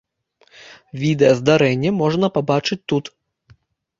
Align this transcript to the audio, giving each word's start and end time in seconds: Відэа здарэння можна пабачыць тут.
Відэа 1.01 1.33
здарэння 1.41 1.91
можна 2.01 2.31
пабачыць 2.37 2.81
тут. 2.95 3.05